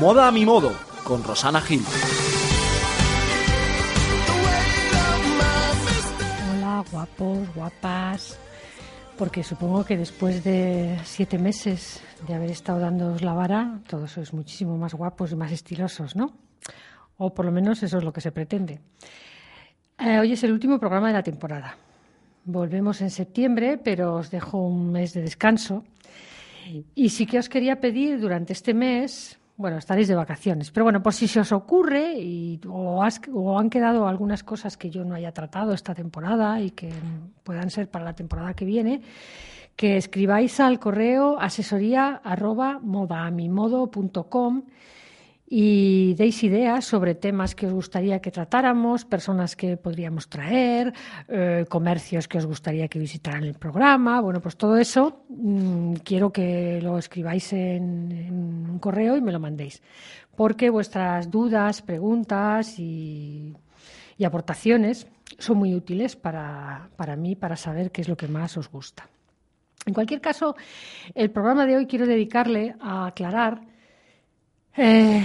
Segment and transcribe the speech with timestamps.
[0.00, 0.70] Moda a mi modo,
[1.02, 1.80] con Rosana Gil.
[6.52, 8.38] Hola, guapos, guapas.
[9.16, 14.32] Porque supongo que después de siete meses de haber estado dándoos la vara, todos sois
[14.32, 16.32] muchísimo más guapos y más estilosos, ¿no?
[17.16, 18.78] O por lo menos eso es lo que se pretende.
[19.98, 21.76] Eh, hoy es el último programa de la temporada.
[22.44, 25.82] Volvemos en septiembre, pero os dejo un mes de descanso.
[26.94, 30.70] Y sí que os quería pedir durante este mes bueno, estaréis de vacaciones.
[30.70, 34.88] Pero bueno, por si se os ocurre y, o, o, han quedado algunas cosas que
[34.88, 36.90] yo no haya tratado esta temporada y que
[37.42, 39.02] puedan ser para la temporada que viene,
[39.74, 42.78] que escribáis al correo asesoría arroba
[45.50, 50.92] y deis ideas sobre temas que os gustaría que tratáramos, personas que podríamos traer,
[51.26, 54.20] eh, comercios que os gustaría que visitaran el programa.
[54.20, 59.32] Bueno, pues todo eso mmm, quiero que lo escribáis en, en, un correo y me
[59.32, 59.82] lo mandéis,
[60.36, 63.54] porque vuestras dudas, preguntas y,
[64.18, 65.06] y aportaciones
[65.38, 69.08] son muy útiles para, para mí, para saber qué es lo que más os gusta.
[69.86, 70.56] En cualquier caso,
[71.14, 73.62] el programa de hoy quiero dedicarle a aclarar
[74.78, 75.22] eh,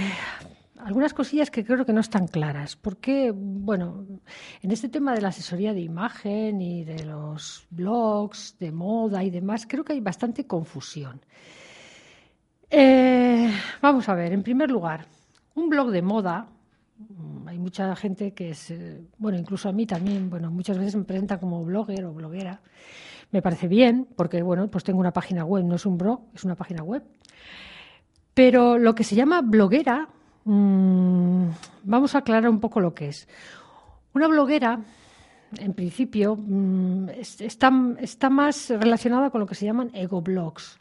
[0.78, 2.76] algunas cosillas que creo que no están claras.
[2.76, 4.06] Porque, bueno,
[4.62, 9.30] en este tema de la asesoría de imagen y de los blogs de moda y
[9.30, 11.20] demás, creo que hay bastante confusión.
[12.70, 15.06] Eh, vamos a ver, en primer lugar,
[15.54, 16.48] un blog de moda.
[16.98, 20.96] mm, Hay mucha gente que es, eh, bueno, incluso a mí también, bueno, muchas veces
[20.96, 22.60] me presenta como blogger o bloguera.
[23.30, 26.44] Me parece bien, porque, bueno, pues tengo una página web, no es un blog, es
[26.44, 27.02] una página web.
[28.34, 30.08] Pero lo que se llama bloguera,
[30.44, 31.46] mmm,
[31.84, 33.28] vamos a aclarar un poco lo que es.
[34.12, 34.80] Una bloguera,
[35.56, 37.70] en principio, mmm, está,
[38.30, 40.80] más relacionada con lo que se llaman egoblogs.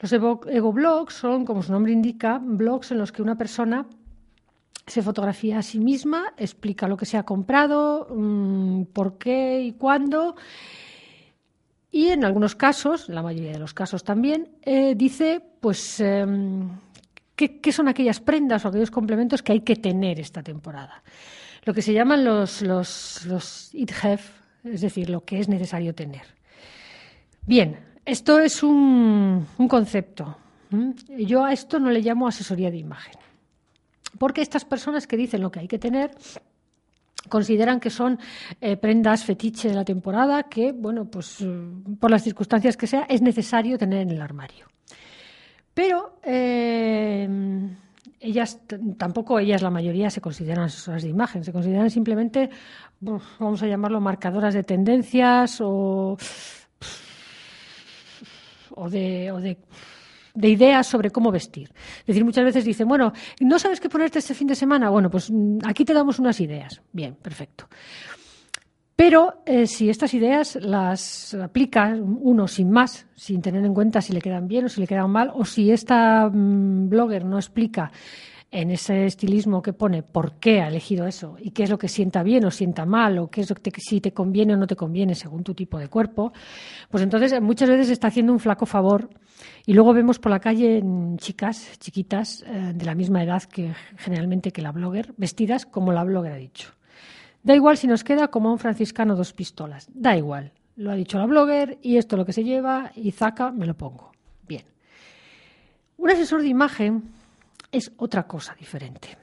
[0.00, 3.86] Los egoblogs son, como su nombre indica, blogs en los que una persona
[4.86, 9.72] se fotografía a sí misma, explica lo que se ha comprado, mmm, por qué y
[9.72, 10.34] cuándo.
[11.92, 15.96] Y en algunos casos, la mayoría de los casos también, eh, dice pues
[17.34, 21.02] ¿qué, qué, son aquellas prendas o aquellos complementos que hay que tener esta temporada.
[21.64, 24.22] Lo que se llaman los, los, los it have,
[24.64, 26.22] es decir, lo que es necesario tener.
[27.46, 30.36] Bien, esto es un, un concepto.
[31.18, 33.14] Yo a esto no le llamo asesoría de imagen.
[34.18, 36.12] Porque estas personas que dicen lo que hay que tener
[37.28, 38.18] consideran que son
[38.60, 41.44] eh, prendas fetiche de la temporada que, bueno, pues
[41.98, 44.66] por las circunstancias que sea, es necesario tener en el armario.
[45.74, 47.28] Pero eh,
[48.20, 48.60] ellas,
[48.98, 52.50] tampoco ellas, la mayoría, se consideran asesoras de imagen, se consideran simplemente,
[53.00, 56.18] vamos a llamarlo, marcadoras de tendencias o,
[58.74, 59.58] o de, o de
[60.34, 61.70] de ideas sobre cómo vestir.
[62.00, 64.90] Es decir, muchas veces dicen, bueno, ¿no sabes qué ponerte este fin de semana?
[64.90, 65.32] Bueno, pues
[65.64, 66.80] aquí te damos unas ideas.
[66.92, 67.68] Bien, perfecto.
[69.00, 74.12] Pero eh, si estas ideas las aplica uno sin más, sin tener en cuenta si
[74.12, 77.90] le quedan bien o si le quedan mal, o si esta mmm, blogger no explica
[78.52, 81.88] en ese estilismo que pone por qué ha elegido eso y qué es lo que
[81.88, 84.56] sienta bien o sienta mal o qué es lo que te, si te conviene o
[84.56, 86.32] no te conviene según tu tipo de cuerpo,
[86.90, 89.08] pues entonces muchas veces está haciendo un flaco favor
[89.66, 90.82] y luego vemos por la calle
[91.16, 96.02] chicas chiquitas eh, de la misma edad que generalmente que la blogger, vestidas como la
[96.02, 96.72] blogger ha dicho.
[97.42, 101.18] Da igual si nos queda como un franciscano dos pistolas, da igual, lo ha dicho
[101.18, 104.10] la blogger y esto es lo que se lleva y zaca, me lo pongo.
[104.48, 104.64] Bien.
[105.98, 107.19] Un asesor de imagen
[107.70, 109.16] es otra cosa diferente.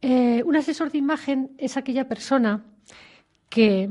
[0.00, 2.64] Eh, un asesor de imagen es aquella persona
[3.48, 3.90] que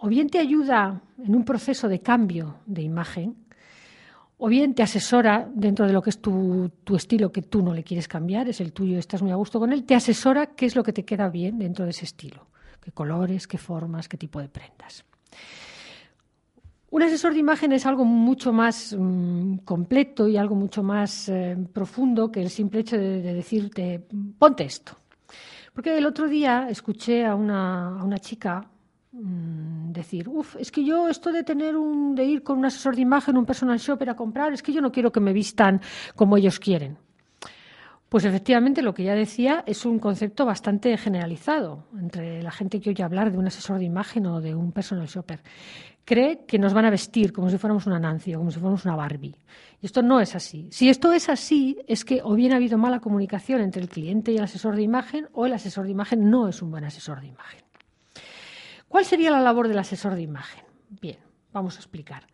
[0.00, 3.36] o bien te ayuda en un proceso de cambio de imagen,
[4.36, 7.74] o bien te asesora dentro de lo que es tu, tu, estilo que tú no
[7.74, 10.66] le quieres cambiar, es el tuyo, estás muy a gusto con él, te asesora qué
[10.66, 12.46] es lo que te queda bien dentro de ese estilo,
[12.80, 15.04] qué colores, qué formas, qué tipo de prendas.
[16.90, 21.56] Un asesor de imagen es algo mucho más mmm, completo y algo mucho más eh,
[21.72, 24.06] profundo que el simple hecho de, de decirte,
[24.38, 24.92] ponte esto.
[25.74, 28.66] Porque el otro día escuché a una, a una chica
[29.12, 32.96] mm, decir, uff, es que yo esto de tener un, de ir con un asesor
[32.96, 35.82] de imagen, un personal shopper a comprar, es que yo no quiero que me vistan
[36.16, 36.96] como ellos quieren.
[38.08, 42.88] Pues efectivamente lo que ya decía es un concepto bastante generalizado entre la gente que
[42.88, 45.42] oye hablar de un asesor de imagen o de un personal shopper.
[46.08, 48.82] Cree que nos van a vestir como si fuéramos una Nancy o como si fuéramos
[48.86, 49.36] una Barbie.
[49.78, 50.66] Y esto no es así.
[50.70, 54.32] Si esto es así, es que o bien ha habido mala comunicación entre el cliente
[54.32, 57.20] y el asesor de imagen o el asesor de imagen no es un buen asesor
[57.20, 57.60] de imagen.
[58.88, 60.64] ¿Cuál sería la labor del asesor de imagen?
[60.88, 61.18] Bien,
[61.52, 62.26] vamos a explicar.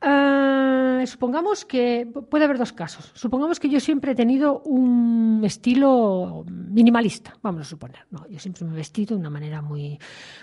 [0.00, 3.10] Ah, supongamos que puede haber dos casos.
[3.14, 8.00] Supongamos que yo siempre he tenido un estilo minimalista, vamos a suponer.
[8.10, 9.98] No, yo siempre me he vestido de una manera muy,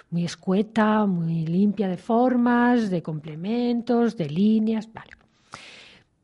[0.10, 5.12] muy escueta, muy limpia de formas, de complementos, de líneas, vale.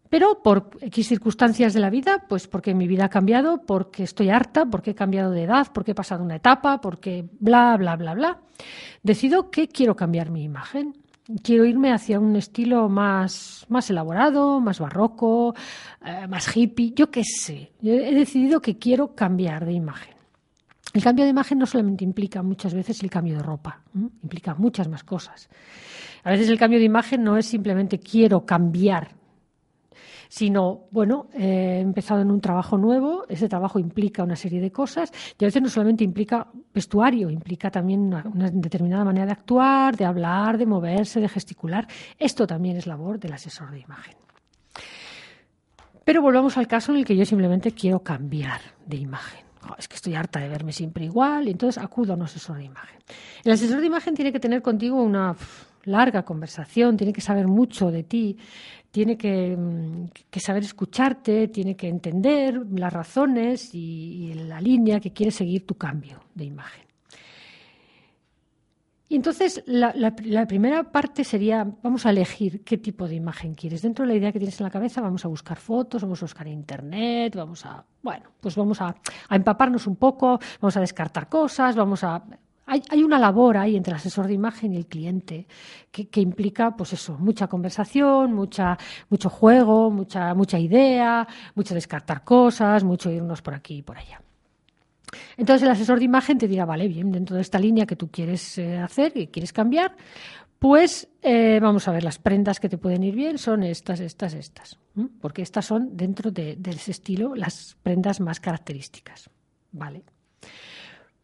[0.10, 4.30] Pero por X circunstancias de la vida, pues porque mi vida ha cambiado, porque estoy
[4.30, 8.14] harta, porque he cambiado de edad, porque he pasado una etapa, porque bla, bla, bla,
[8.14, 8.40] bla,
[9.04, 10.94] decido que quiero cambiar mi imagen
[11.44, 15.54] quiero irme hacia un estilo más, más elaborado, más barroco,
[16.06, 17.72] eh, más hippie, yo qué sé.
[17.82, 20.16] he decidido que quiero cambiar de imagen.
[20.94, 23.82] El cambio de imagen no solamente implica muchas veces el cambio de ropa,
[24.24, 25.50] implica muchas más cosas.
[26.24, 29.17] A veces el cambio de imagen no es simplemente quiero cambiar
[30.30, 35.12] sino, bueno, he empezado en un trabajo nuevo, ese trabajo implica una serie de cosas
[35.40, 40.06] y a veces no solamente implica vestuario, implica también una, determinada manera de actuar, de
[40.06, 41.88] hablar, de moverse, de gesticular.
[42.18, 44.16] Esto también es labor del asesor de imagen.
[46.04, 49.46] Pero volvamos al caso en el que yo simplemente quiero cambiar de imagen.
[49.78, 52.64] es que estoy harta de verme siempre igual y entonces acudo a un asesor de
[52.64, 53.00] imagen.
[53.44, 55.36] El asesor de imagen tiene que tener contigo una
[55.88, 58.38] larga conversación, tiene que saber mucho de ti,
[58.98, 65.32] tiene mm, que, saber escucharte, tiene que entender las razones y, la línea que quiere
[65.32, 66.84] seguir tu cambio de imagen.
[69.08, 69.92] Y entonces la,
[70.48, 73.84] primera parte sería, vamos a elegir qué tipo de imagen quieres.
[73.84, 76.26] Dentro de la idea que tienes en la cabeza vamos a buscar fotos, vamos a
[76.26, 78.96] buscar internet, vamos a, bueno, pues vamos a
[79.30, 82.24] empaparnos un poco, vamos a descartar cosas, vamos a
[82.68, 85.48] hay, una labor ahí entre el asesor de imagen y el cliente
[85.90, 88.78] que, implica, pues eso, mucha conversación, mucha,
[89.10, 91.26] mucho juego, mucha, mucha idea,
[91.56, 94.22] mucho descartar cosas, mucho irnos por aquí y por allá.
[95.38, 98.12] Entonces el asesor de imagen te dirá, vale, bien, dentro de esta línea que tú
[98.12, 99.96] quieres eh, hacer y quieres cambiar,
[100.60, 104.34] pues eh, vamos a ver, las prendas que te pueden ir bien son estas, estas,
[104.34, 104.78] estas,
[105.22, 109.30] porque estas son dentro de, de ese estilo las prendas más características.
[109.72, 110.04] Vale.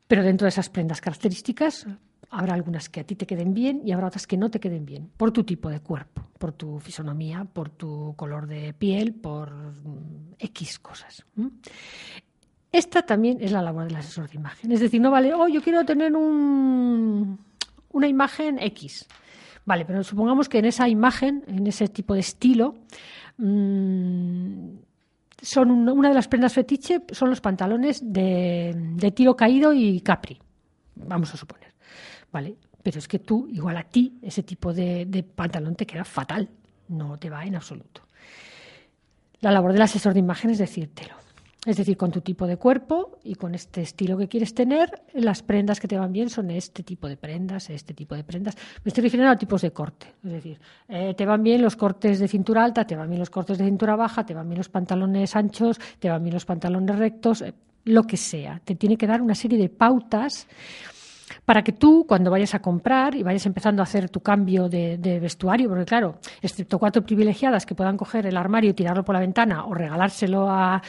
[0.07, 1.87] Pero dentro de esas prendas características
[2.29, 4.85] habrá algunas que a ti te queden bien y habrá otras que no te queden
[4.85, 9.53] bien, por tu tipo de cuerpo, por tu fisonomía, por tu color de piel, por
[9.53, 11.25] mm, X cosas.
[12.71, 14.71] Esta también es la labor del asesor de imagen.
[14.71, 17.39] Es decir, no vale, oh, yo quiero tener un,
[17.91, 19.07] una imagen X.
[19.65, 22.75] Vale, pero supongamos que en esa imagen, en ese tipo de estilo,
[23.37, 24.69] mmm,
[25.43, 30.39] son una de las prendas fetiche son los pantalones de, tiro caído y capri,
[30.95, 31.73] vamos a suponer.
[32.31, 32.55] ¿Vale?
[32.81, 36.49] Pero es que tú, igual a ti, ese tipo de, de pantalón te queda fatal,
[36.87, 38.01] no te va en absoluto.
[39.41, 41.22] La labor del asesor de imagen es decírtelo.
[41.65, 45.43] Es decir, con tu tipo de cuerpo y con este estilo que quieres tener, las
[45.43, 48.57] prendas que te van bien son este tipo de prendas, este tipo de prendas.
[48.83, 50.07] Me estoy refiriendo a tipos de corte.
[50.25, 53.29] Es decir, eh, te van bien los cortes de cintura alta, te van bien los
[53.29, 56.97] cortes de cintura baja, te van bien los pantalones anchos, te van bien los pantalones
[56.97, 57.53] rectos, eh,
[57.85, 58.61] lo que sea.
[58.63, 60.47] Te tiene que dar una serie de pautas
[61.45, 65.19] para que tú, cuando vayas a comprar y vayas empezando a hacer tu cambio de,
[65.21, 69.19] vestuario, porque claro, excepto cuatro privilegiadas que puedan coger el armario y tirarlo por la
[69.19, 70.81] ventana o regalárselo a,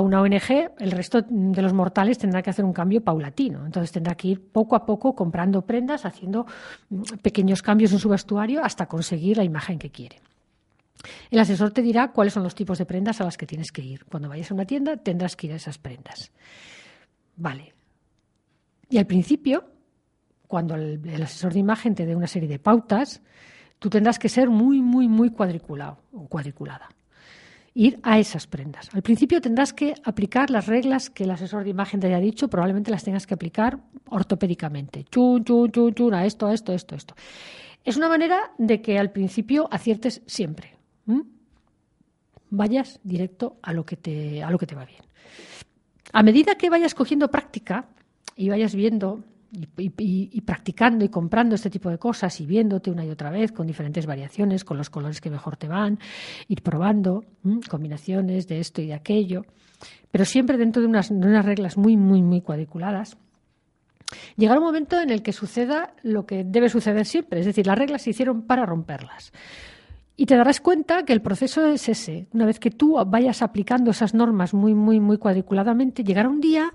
[0.00, 3.66] una ONG, el resto de los mortales tendrá que hacer un cambio paulatino.
[3.66, 6.46] Entonces tendrá que ir poco a poco comprando prendas, haciendo
[6.88, 10.20] mm, pequeños cambios en su vestuario hasta conseguir la imagen que quiere.
[11.30, 13.82] El asesor te dirá cuáles son los tipos de prendas a las que tienes que
[13.82, 14.06] ir.
[14.06, 16.32] Cuando vayas a una tienda tendrás que ir a esas prendas.
[17.36, 17.74] Vale.
[18.88, 19.73] Y al principio
[20.54, 23.20] cuando el, asesor de imagen te dé una serie de pautas,
[23.80, 26.90] tú tendrás que ser muy, muy, muy cuadriculado o cuadriculada.
[27.74, 28.88] Ir a esas prendas.
[28.94, 32.46] Al principio tendrás que aplicar las reglas que el asesor de imagen te haya dicho,
[32.46, 33.80] probablemente las tengas que aplicar
[34.10, 35.06] ortopédicamente.
[35.10, 37.14] Chun, chun, chun, chun, a esto, a esto, a esto, a esto.
[37.82, 40.76] Es una manera de que al principio aciertes siempre.
[42.50, 45.02] Vayas directo a lo, que te, a lo que te va bien.
[46.12, 47.88] A medida que vayas cogiendo práctica
[48.36, 49.24] y vayas viendo
[49.76, 53.66] y, practicando y comprando este tipo de cosas y viéndote una y otra vez con
[53.66, 55.98] diferentes variaciones, con los colores que mejor te van,
[56.48, 57.24] ir probando
[57.68, 59.44] combinaciones de esto y de aquello,
[60.10, 63.16] pero siempre dentro de unas, unas reglas muy, muy, muy cuadriculadas.
[64.36, 67.78] Llegará un momento en el que suceda lo que debe suceder siempre, es decir, las
[67.78, 69.32] reglas se hicieron para romperlas.
[70.16, 72.28] Y te darás cuenta que el proceso es ese.
[72.32, 76.72] Una vez que tú vayas aplicando esas normas muy, muy, muy cuadriculadamente, llegará un día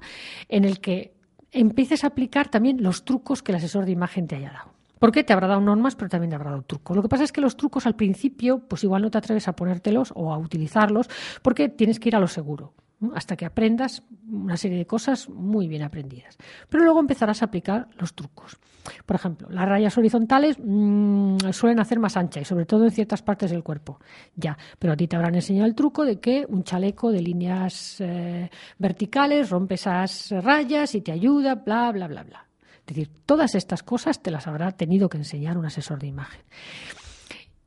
[0.50, 1.14] en el que
[1.52, 4.74] empieces a aplicar también los trucos que el asesor de imagen te haya dado.
[5.00, 6.96] Porque te habrá dado normas, pero también te habrá dado trucos.
[6.96, 9.54] Lo que pasa es que los trucos al principio, pues igual no te atreves a
[9.54, 11.10] ponértelos o a utilizarlos
[11.42, 12.74] porque tienes que ir a lo seguro
[13.16, 16.38] hasta que aprendas una serie de cosas muy bien aprendidas.
[16.70, 18.58] Pero luego empezarás a aplicar los trucos.
[19.06, 23.22] Por ejemplo, las rayas horizontales mm, suelen hacer más ancha y sobre todo en ciertas
[23.22, 24.00] partes del cuerpo.
[24.36, 28.02] Ya, pero a ti te habrán enseñado el truco de que un chaleco de líneas
[28.02, 32.46] eh, verticales rompe esas rayas y te ayuda, bla, bla, bla, bla.
[32.80, 36.42] Es decir, todas estas cosas te las habrá tenido que enseñar un asesor de imagen.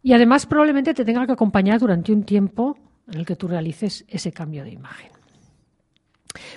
[0.03, 4.05] Y además probablemente te tenga que acompañar durante un tiempo en el que tú realices
[4.09, 5.22] ese cambio de imagen.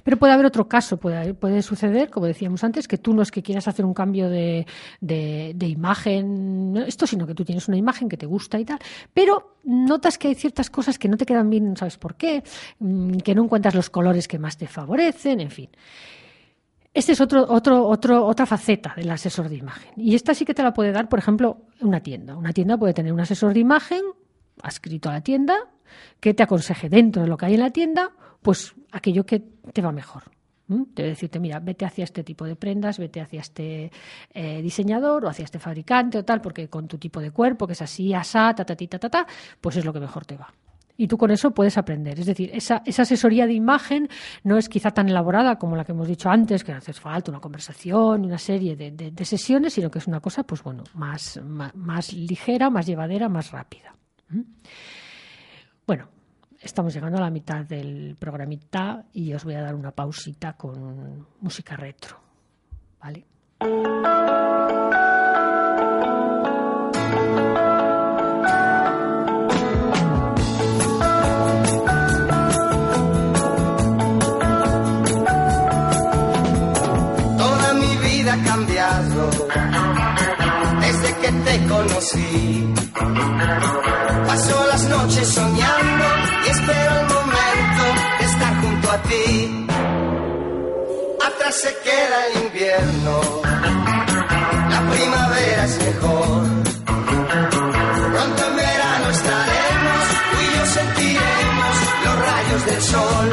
[0.03, 3.32] Pero puede haber otro caso, puede, puede, suceder, como decíamos antes, que tú no es
[3.32, 4.65] que quieras hacer un cambio de,
[5.60, 8.79] imagen, esto, sino que tú tienes una imagen que te gusta y tal,
[9.13, 12.44] pero notas que hay ciertas cosas que no te quedan bien, no sabes por qué,
[12.79, 15.70] mm, que no encuentras los colores que más te favorecen, en fin.
[16.94, 19.91] Esta es otro, otro, otro, otra faceta del asesor de imagen.
[19.98, 22.38] Y esta sí que te la puede dar, por ejemplo, una tienda.
[22.38, 24.01] Una tienda puede tener un asesor de imagen
[24.62, 25.55] adscrito a la tienda
[26.22, 28.12] que te aconseje dentro de lo que hay en la tienda
[28.45, 30.21] pues aquello que te va mejor.
[30.67, 33.91] De decirte, mira, vete hacia este tipo de prendas, vete hacia este
[34.31, 37.73] eh, diseñador o hacia este fabricante o tal, porque con tu tipo de cuerpo, que
[37.73, 39.27] es así, asá, ta, ta, ta, ta, ta,
[39.59, 40.53] pues es lo que mejor te va.
[40.95, 42.19] Y tú con eso puedes aprender.
[42.19, 44.09] Es decir, esa, esa, asesoría de imagen
[44.43, 47.39] no es quizá tan elaborada como la que hemos dicho antes, que hace falta una
[47.39, 51.73] conversación, una serie de, de, sesiones, sino que es una cosa, pues bueno, más, más,
[51.73, 53.95] más ligera, más llevadera, más rápida.
[55.87, 56.09] Bueno,
[56.65, 61.27] Estamos llegando a la mitad del programita y os voy a dar una pausita con
[61.39, 62.17] música retro.
[63.00, 63.24] ¿Vale?
[77.38, 79.29] Toda mi vida cambiado
[80.81, 82.74] desde que te conocí.
[84.25, 85.38] Paso las noches
[91.62, 93.21] se queda el invierno,
[94.69, 96.43] la primavera es mejor.
[98.13, 103.29] Pronto en verano estaremos, tú y yo sentiremos los rayos del sol.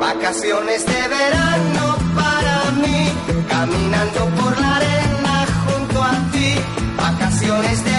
[0.00, 3.12] Vacaciones de verano para mí,
[3.48, 6.54] caminando por la arena junto a ti.
[6.96, 7.97] Vacaciones de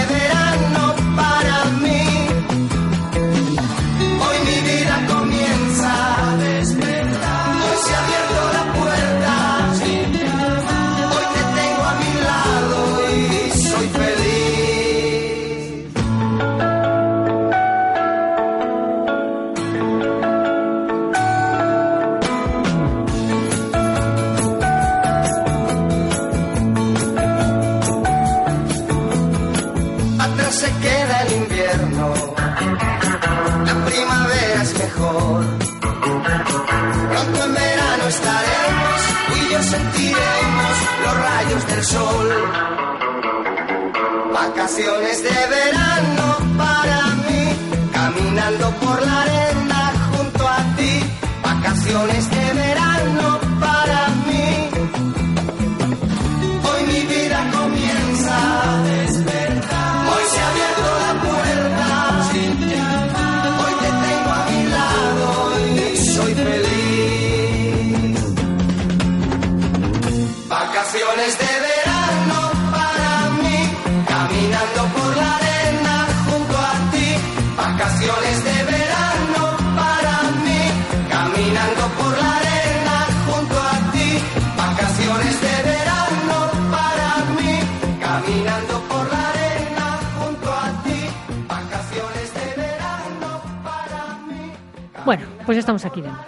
[95.49, 96.23] pues estamos aquí de nuevo.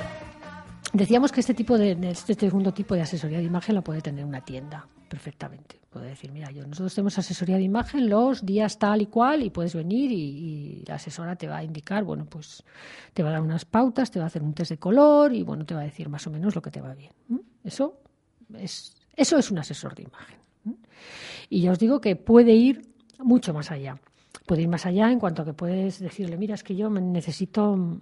[0.94, 4.26] Decíamos que este tipo de este segundo tipo de asesoría de imagen lo puede tener
[4.26, 5.80] una tienda perfectamente.
[5.92, 9.52] Puede decir, mira, yo nosotros tenemos asesoría de imagen los días tal y cual y
[9.52, 12.64] puedes venir y, la asesora te va a indicar, bueno, pues
[13.14, 15.44] te va a dar unas pautas, te va a hacer un test de color y
[15.44, 17.12] bueno, te va a decir más o menos lo que te va bien.
[17.64, 18.00] Eso
[18.58, 20.40] es, eso es un asesor de imagen.
[21.48, 24.00] Y ya os digo que puede ir mucho más allá.
[24.48, 28.02] Puede ir más allá en cuanto a que puedes decirle, mira, es que yo necesito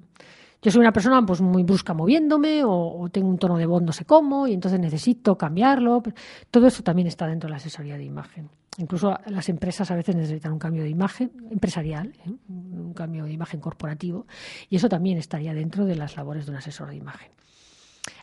[0.62, 3.94] yo soy una persona pues muy brusca moviéndome o, tengo un tono de voz no
[3.94, 6.04] sé cómo y entonces necesito cambiarlo.
[6.52, 8.50] Todo eso también está dentro de la asesoría de imagen.
[8.78, 12.32] Incluso las empresas a veces necesitan un cambio de imagen empresarial, ¿eh?
[12.50, 14.26] un cambio de imagen corporativo
[14.70, 17.32] y eso también estaría dentro de las labores de un asesor de imagen.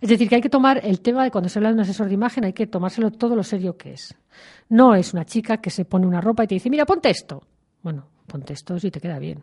[0.00, 2.08] Es decir, que hay que tomar el tema de cuando se habla de un asesor
[2.08, 4.14] de imagen, hay que tomárselo todo lo serio que es.
[4.68, 7.42] No es una chica que se pone una ropa y te dice, mira, ponte esto.
[7.82, 9.40] Bueno, ponte esto si te queda bien.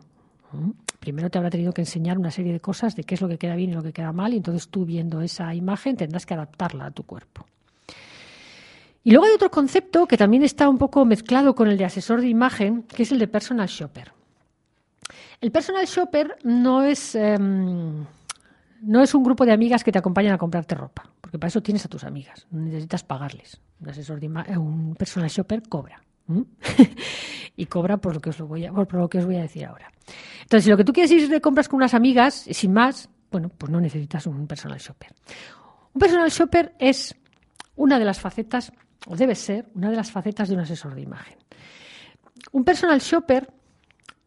[1.00, 3.38] Primero te habrá tenido que enseñar una serie de cosas de qué es lo que
[3.38, 6.34] queda bien y lo que queda mal, y entonces tú viendo esa imagen tendrás que
[6.34, 7.46] adaptarla a tu cuerpo.
[9.02, 12.22] Y luego hay otro concepto que también está un poco mezclado con el de asesor
[12.22, 14.12] de imagen, que es el de personal shopper.
[15.42, 18.06] El personal shopper no es, em,
[18.80, 21.62] no es un grupo de amigas que te acompañan a comprarte ropa, porque para eso
[21.62, 23.60] tienes a tus amigas, necesitas pagarles.
[23.78, 26.00] Un, asesor de un personal shopper cobra.
[27.56, 29.42] y cobra por lo, que os lo, voy a, por lo que os voy a
[29.42, 29.90] decir ahora.
[30.42, 33.48] Entonces, si lo que tú quieres ir de compras con unas amigas, sin más, bueno,
[33.48, 35.14] pues no necesitas un personal shopper.
[35.92, 37.14] Un personal shopper es
[37.76, 38.72] una de las facetas,
[39.06, 41.38] o debe ser una de las facetas de un asesor de imagen.
[42.52, 43.52] Un personal shopper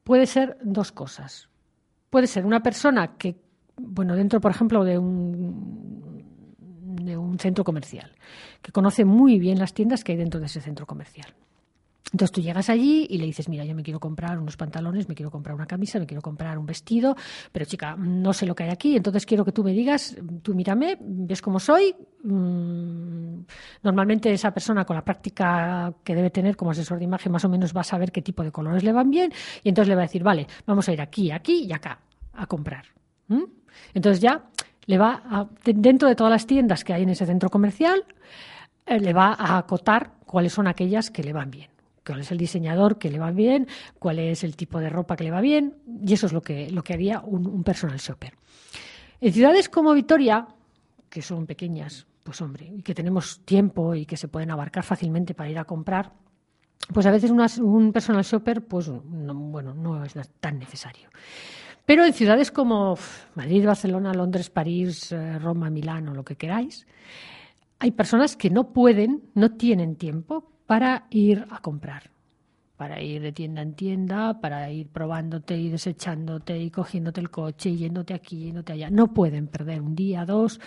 [0.03, 1.49] puede ser dos cosas.
[2.09, 3.35] Puede ser una persona que,
[3.77, 6.23] bueno, dentro, por ejemplo, de un,
[7.01, 8.15] de un centro comercial,
[8.61, 11.33] que conoce muy bien las tiendas que hay dentro de ese centro comercial.
[12.11, 15.15] Entonces tú llegas allí y le dices, mira, yo me quiero comprar unos pantalones, me
[15.15, 17.15] quiero comprar una camisa, me quiero comprar un vestido,
[17.51, 20.55] pero chica, no sé lo que hay aquí, entonces quiero que tú me digas, tú
[20.55, 21.93] mírame, ves cómo soy.
[22.23, 23.41] Mm,
[23.83, 27.49] normalmente esa persona con la práctica que debe tener como asesor de imagen más o
[27.49, 29.31] menos va a saber qué tipo de colores le van bien
[29.63, 31.99] y entonces le va a decir, vale, vamos a ir aquí, aquí y acá
[32.33, 32.85] a comprar.
[33.93, 34.45] Entonces ya
[34.85, 38.05] le va a, dentro de todas las tiendas que hay en ese centro comercial,
[38.85, 41.76] eh, le va a acotar cuáles son aquellas que le van bien
[42.07, 43.67] cuál es el diseñador que le va bien,
[43.99, 46.71] cuál es el tipo de ropa que le va bien, y eso es lo que,
[46.71, 48.33] lo que haría un, personal shopper.
[49.19, 50.47] En ciudades como Vitoria,
[51.09, 55.33] que son pequeñas, pues hombre, y que tenemos tiempo y que se pueden abarcar fácilmente
[55.33, 56.13] para ir a comprar,
[56.93, 61.09] pues a veces un personal shopper, pues no, bueno, no es tan necesario.
[61.85, 62.97] Pero en ciudades como
[63.35, 66.85] Madrid, Barcelona, Londres, París, eh, Roma, Milán o lo que queráis,
[67.79, 72.11] hay personas que no pueden, no tienen tiempo para ir a comprar,
[72.75, 77.69] para ir de tienda en tienda, para ir probándote y desechándote y cogiéndote el coche
[77.69, 78.89] y yéndote aquí, yéndote allá.
[78.91, 80.59] No pueden perder un día, dos,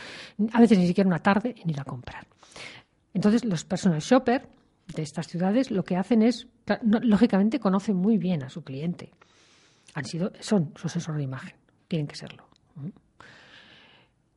[0.52, 2.26] a veces ni siquiera una tarde en ir a comprar.
[3.12, 4.48] Entonces, los personal shopper
[4.94, 6.48] de estas ciudades lo que hacen es,
[6.82, 9.12] lógicamente, conocen muy bien a su cliente.
[9.94, 11.54] Han sido, son su asesor de imagen,
[11.88, 12.48] tienen que serlo.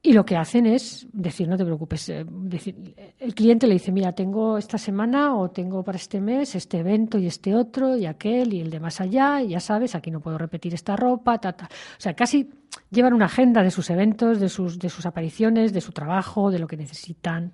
[0.06, 3.90] Y lo que hacen es decir, no te preocupes, eh, decir, el cliente le dice,
[3.90, 8.06] mira, tengo esta semana o tengo para este mes este evento y este otro y
[8.06, 11.38] aquel y el de más allá, y ya sabes, aquí no puedo repetir esta ropa,
[11.38, 11.70] ta, ta.
[11.98, 12.50] O sea, casi
[12.92, 16.60] llevan una agenda de sus eventos, de sus, de sus apariciones, de su trabajo, de
[16.60, 17.54] lo que necesitan.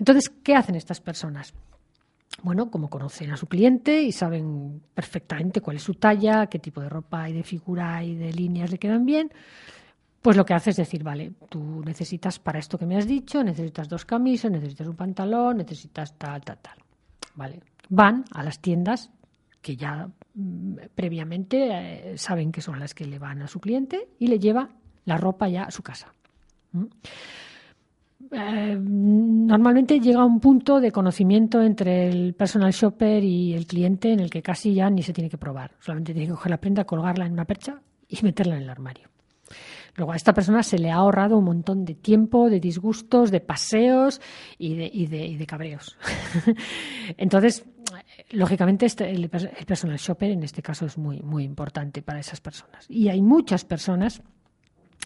[0.00, 1.54] Entonces, ¿qué hacen estas personas?
[2.42, 6.80] Bueno, como conocen a su cliente y saben perfectamente cuál es su talla, qué tipo
[6.80, 9.30] de ropa y de figura y de líneas le quedan bien,
[10.22, 13.42] pues lo que hace es decir, vale, tú necesitas para esto que me has dicho,
[13.42, 16.78] necesitas dos camisas, necesitas un pantalón, necesitas tal, tal, tal.
[17.34, 17.60] Vale.
[17.88, 19.10] Van a las tiendas
[19.60, 24.10] que ya mm, previamente eh, saben que son las que le van a su cliente
[24.20, 24.68] y le lleva
[25.04, 26.12] la ropa ya a su casa.
[28.30, 34.20] Eh, normalmente llega un punto de conocimiento entre el personal shopper y el cliente en
[34.20, 35.72] el que casi ya ni se tiene que probar.
[35.80, 39.11] Solamente tiene que coger la prenda, colgarla en una percha y meterla en el armario.
[39.94, 43.40] Luego a esta persona se le ha ahorrado un montón de tiempo, de disgustos, de
[43.40, 44.20] paseos
[44.58, 45.98] y de, cabreos.
[47.18, 47.64] Entonces,
[48.30, 52.86] lógicamente, este, el, personal shopper en este caso es muy, muy importante para esas personas.
[52.88, 54.22] Y hay muchas personas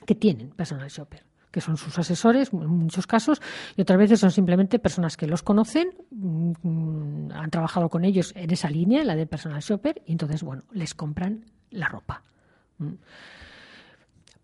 [0.06, 1.24] que tienen personal shopper
[1.56, 3.40] que son sus asesores en muchos casos,
[3.76, 8.50] y otras veces son simplemente personas que los conocen, mm, han trabajado con ellos en
[8.50, 12.22] esa línea, la de personal shopper, y entonces, bueno, les compran la ropa.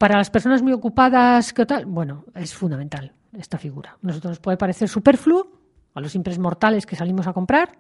[0.03, 1.87] Para las personas muy ocupadas, ¿qué tal?
[1.87, 3.97] Bueno, es fundamental esta figura.
[4.03, 5.47] Nosotros nos puede parecer superfluo
[5.95, 7.79] a los simples mortales que salimos a comprar,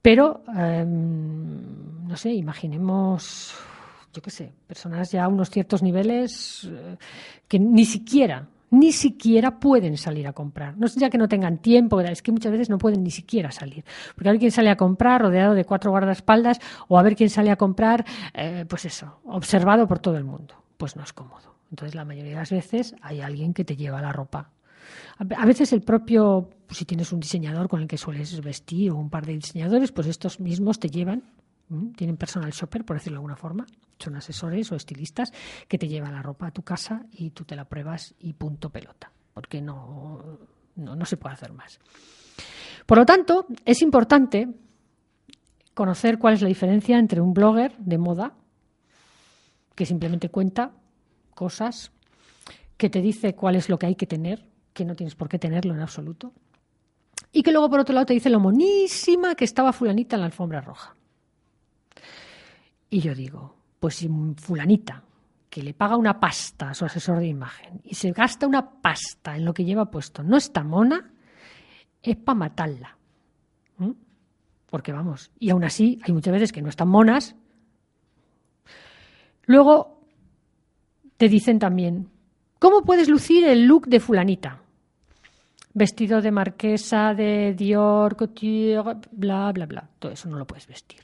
[0.00, 3.56] pero, em, no sé, imaginemos,
[4.12, 6.96] yo qué sé, personas ya a unos ciertos niveles eh,
[7.48, 10.76] que ni siquiera, ni siquiera pueden salir a comprar.
[10.76, 13.50] No es ya que no tengan tiempo, es que muchas veces no pueden ni siquiera
[13.50, 13.84] salir.
[14.14, 17.30] Porque a ver quién sale a comprar rodeado de cuatro guardaespaldas o a ver quién
[17.30, 20.54] sale a comprar, eh, pues eso, observado por todo el mundo.
[20.78, 21.56] Pues no es cómodo.
[21.70, 24.50] Entonces, la mayoría de las veces hay alguien que te lleva la ropa.
[25.18, 28.96] A veces el propio, pues si tienes un diseñador con el que sueles vestir o
[28.96, 31.24] un par de diseñadores, pues estos mismos te llevan,
[31.96, 33.66] tienen personal shopper, por decirlo de alguna forma,
[33.98, 35.30] son asesores o estilistas
[35.66, 38.70] que te llevan la ropa a tu casa y tú te la pruebas y punto
[38.70, 40.38] pelota, porque no,
[40.76, 41.78] no, no se puede hacer más.
[42.86, 44.48] Por lo tanto, es importante
[45.74, 48.34] conocer cuál es la diferencia entre un blogger de moda,
[49.78, 50.72] que simplemente cuenta
[51.36, 51.92] cosas,
[52.76, 55.38] que te dice cuál es lo que hay que tener, que no tienes por qué
[55.38, 56.32] tenerlo en absoluto,
[57.30, 60.26] y que luego por otro lado te dice lo monísima que estaba fulanita en la
[60.26, 60.96] alfombra roja.
[62.90, 65.04] Y yo digo, pues si fulanita
[65.48, 69.36] que le paga una pasta a su asesor de imagen y se gasta una pasta
[69.36, 71.12] en lo que lleva puesto no está mona,
[72.02, 72.98] es para matarla.
[74.68, 77.36] Porque vamos, y aún así hay muchas veces que no están monas.
[79.48, 80.02] Luego
[81.16, 82.10] te dicen también,
[82.58, 84.60] ¿cómo puedes lucir el look de fulanita?
[85.72, 89.88] Vestido de marquesa, de Dior, Couture, bla, bla, bla.
[89.98, 91.00] Todo eso no lo puedes vestir.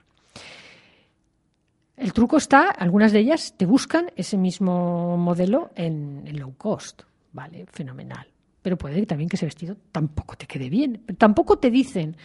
[1.97, 7.03] El truco está, algunas de ellas te buscan ese mismo modelo en, low cost.
[7.33, 8.29] Vale, fenomenal
[8.65, 11.03] pero puede también que ese vestido tampoco te quede bien.
[11.19, 12.17] Tampoco te dicen,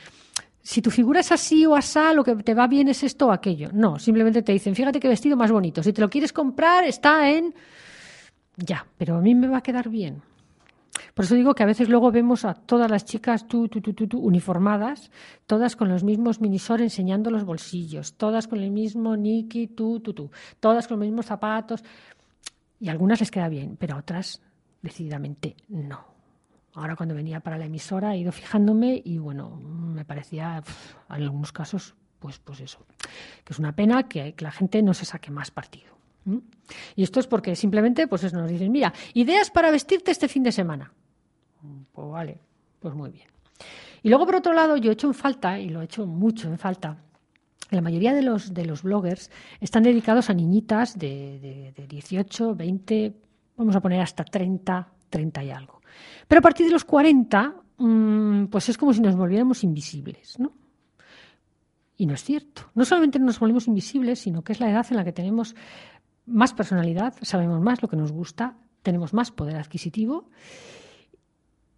[0.69, 3.31] si tu figura es así o asá, lo que te va bien es esto o
[3.31, 3.71] aquello.
[3.73, 5.81] No, simplemente te dicen, fíjate qué vestido más bonito.
[5.81, 7.55] Si te lo quieres comprar, está en...
[8.55, 10.21] Ya, pero a mí me va a quedar bien.
[11.15, 13.93] Por eso digo que a veces luego vemos a todas las chicas tú, tú, tú,
[13.93, 15.09] tú, uniformadas,
[15.47, 20.13] todas con los mismos minisor enseñando los bolsillos, todas con el mismo Niki, tú, tú,
[20.13, 20.29] tú,
[20.59, 21.83] todas con los mismos zapatos.
[22.79, 24.39] Y a algunas les queda bien, pero a otras
[24.83, 26.18] decididamente no.
[26.73, 30.63] Ahora cuando venía para la emisora he ido fijándome y bueno, me parecía
[31.09, 32.85] en algunos casos, pues, pues eso,
[33.43, 35.97] que es una pena que, la gente no se saque más partido.
[36.95, 40.51] Y esto es porque simplemente pues nos dicen, mira, ideas para vestirte este fin de
[40.51, 40.93] semana.
[41.91, 42.39] Pues vale,
[42.79, 43.27] pues muy bien.
[44.03, 46.47] Y luego, por otro lado, yo he hecho en falta, y lo he hecho mucho
[46.47, 46.97] en falta,
[47.71, 49.29] la mayoría de los, de los bloggers
[49.59, 53.13] están dedicados a niñitas de, de, de 18, 20,
[53.57, 55.78] vamos a poner hasta 30, 30 y algo.
[56.27, 60.53] Pero a partir de los 40, mm, pues es como si nos volviéramos invisibles, ¿no?
[61.97, 62.69] Y no es cierto.
[62.75, 65.55] No solamente nos volvemos invisibles, sino que es la edad en la que tenemos
[66.25, 70.29] más personalidad, sabemos más lo que nos gusta, tenemos más poder adquisitivo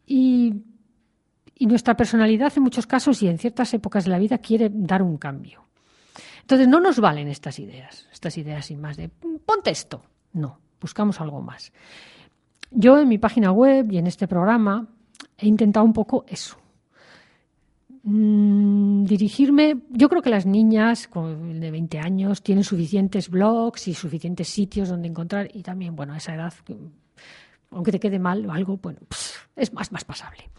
[0.06, 0.54] y,
[1.62, 5.18] nuestra personalidad en muchos casos y en ciertas épocas de la vida quiere dar un
[5.18, 5.64] cambio.
[6.42, 10.02] Entonces no nos valen estas ideas, estas ideas sin más de ponte esto.
[10.34, 11.72] No, buscamos algo más.
[12.72, 14.88] Yo en mi página web y en este programa
[15.38, 16.58] he intentado un poco eso.
[18.04, 24.48] Mm, dirigirme, yo creo que las niñas de 20 años tienen suficientes blogs y suficientes
[24.50, 26.54] sitios donde encontrar y también, bueno, a esa edad,
[27.70, 29.00] aunque te quede mal o algo, bueno,
[29.56, 30.50] es más, más pasable.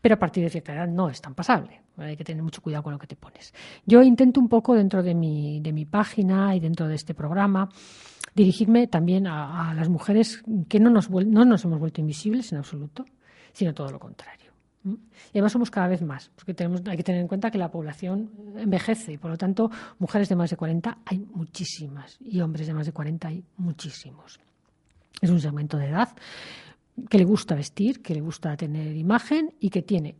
[0.00, 1.82] Pero a partir de cierta edad no es tan pasable.
[1.98, 3.52] Hay que tener mucho cuidado con lo que te pones.
[3.84, 7.68] Yo intento un poco dentro de mi, de mi página y dentro de este programa
[8.36, 13.06] dirigirme también a, las mujeres que no nos, no nos hemos vuelto invisibles en absoluto,
[13.52, 14.52] sino todo lo contrario.
[14.84, 18.30] Y además somos cada vez más, porque hay que tener en cuenta que la población
[18.56, 22.74] envejece y por lo tanto mujeres de más de 40 hay muchísimas y hombres de
[22.74, 24.38] más de 40 hay muchísimos.
[25.20, 26.10] Es un segmento de edad
[27.08, 30.14] que le gusta vestir, que le gusta tener imagen y que tiene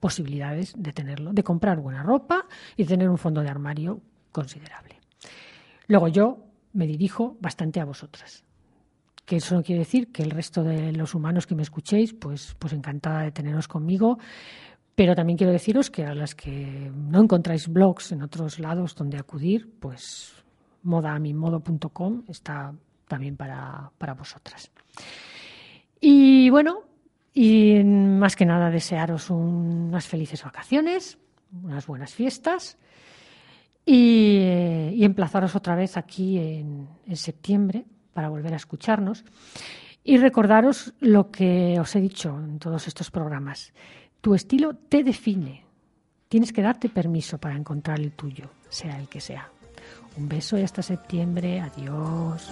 [0.00, 5.00] posibilidades de tenerlo, de comprar buena ropa y tener un fondo de armario considerable.
[5.88, 8.44] Luego yo me dirijo bastante a vosotras.
[9.24, 12.56] Que eso no quiere decir que el resto de los humanos que me escuchéis, pues,
[12.58, 14.18] pues encantada de teneros conmigo.
[14.94, 19.18] Pero también quiero deciros que a las que no encontráis blogs en otros lados donde
[19.18, 20.32] acudir, pues
[20.82, 22.74] modaamimodo.com está
[23.06, 24.70] también para, para vosotras.
[26.00, 26.80] Y bueno,
[27.32, 31.18] y más que nada desearos unas felices vacaciones,
[31.62, 32.78] unas buenas fiestas
[33.90, 39.24] y, emplazaros otra vez aquí en, septiembre para volver a escucharnos
[40.04, 43.72] y recordaros lo que os he dicho en todos estos programas.
[44.20, 45.64] Tu estilo te define.
[46.28, 49.48] Tienes que darte permiso para encontrar el tuyo, sea el que sea.
[50.18, 51.60] Un beso y hasta septiembre.
[51.60, 52.50] Adiós.